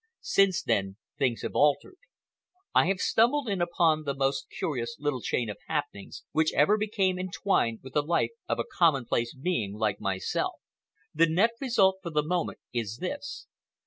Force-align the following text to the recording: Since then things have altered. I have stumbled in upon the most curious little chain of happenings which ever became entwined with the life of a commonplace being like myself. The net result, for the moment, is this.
Since 0.23 0.63
then 0.63 0.97
things 1.19 1.43
have 1.43 1.53
altered. 1.53 1.99
I 2.73 2.87
have 2.87 2.97
stumbled 2.97 3.47
in 3.47 3.61
upon 3.61 4.01
the 4.01 4.15
most 4.15 4.47
curious 4.49 4.95
little 4.97 5.21
chain 5.21 5.47
of 5.47 5.57
happenings 5.67 6.23
which 6.31 6.51
ever 6.53 6.75
became 6.75 7.19
entwined 7.19 7.81
with 7.83 7.93
the 7.93 8.01
life 8.01 8.31
of 8.49 8.57
a 8.57 8.63
commonplace 8.65 9.35
being 9.35 9.73
like 9.75 10.01
myself. 10.01 10.55
The 11.13 11.29
net 11.29 11.51
result, 11.61 11.99
for 12.01 12.09
the 12.09 12.23
moment, 12.23 12.57
is 12.73 12.97
this. 12.97 13.45